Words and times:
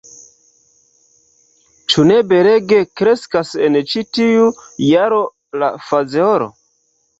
Ĉu 1.93 2.05
ne 2.13 2.17
belege 2.31 2.81
kreskas 3.03 3.53
en 3.69 3.79
ĉi 3.93 4.05
tiu 4.21 4.51
jaro 4.89 5.23
la 5.65 5.73
fazeolo? 5.93 6.53